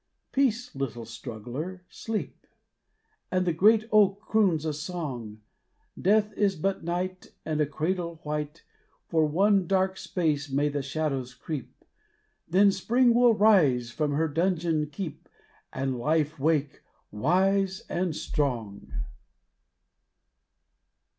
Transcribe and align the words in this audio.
"Peace 0.31 0.73
little 0.75 1.05
struggler 1.05 1.83
sleep" 1.87 2.47
And 3.31 3.45
the 3.45 3.53
great 3.53 3.85
oak 3.91 4.19
croons 4.21 4.65
a 4.65 4.73
song, 4.73 5.41
"Death 5.95 6.33
is 6.33 6.55
but 6.55 6.83
night 6.83 7.33
And 7.45 7.61
a 7.61 7.67
cradle 7.67 8.15
white 8.23 8.63
For 9.09 9.27
one 9.27 9.67
dark 9.67 9.97
space 9.97 10.49
may 10.49 10.69
the 10.69 10.81
shadows 10.81 11.35
creep, 11.35 11.85
Then 12.49 12.71
Spring 12.71 13.13
will 13.13 13.35
rise 13.35 13.91
from 13.91 14.13
her 14.13 14.27
dungeon 14.27 14.87
keep 14.89 15.29
And 15.71 15.99
life 15.99 16.39
wake, 16.39 16.81
wise 17.11 17.83
and 17.87 18.15
strong." 18.15 18.91